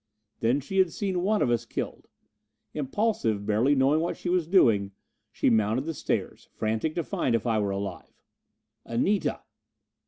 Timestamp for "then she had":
0.39-0.91